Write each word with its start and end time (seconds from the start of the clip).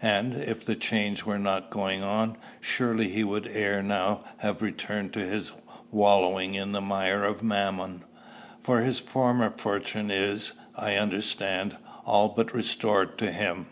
And, 0.00 0.32
if 0.32 0.64
the 0.64 0.74
change 0.74 1.24
were 1.26 1.38
not 1.38 1.68
going 1.68 2.02
on, 2.02 2.38
surely 2.58 3.08
he 3.10 3.22
would 3.22 3.46
ere 3.46 3.82
now 3.82 4.24
have 4.38 4.62
returned 4.62 5.12
to 5.12 5.18
his 5.18 5.52
wallowing 5.90 6.54
in 6.54 6.72
the 6.72 6.80
mire 6.80 7.22
of 7.22 7.42
Mammon; 7.42 8.04
for 8.62 8.80
his 8.80 8.98
former 8.98 9.50
fortune 9.50 10.10
is, 10.10 10.52
I 10.74 10.94
understand, 10.94 11.76
all 12.06 12.30
but 12.30 12.54
restored 12.54 13.18
to 13.18 13.30
him. 13.30 13.66